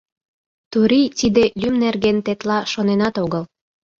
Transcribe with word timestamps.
Турий 0.71 1.07
тиде 1.17 1.43
лӱм 1.61 1.75
нерген 1.83 2.17
тетла 2.25 2.59
шоненат 2.71 3.15
огыл. 3.23 3.43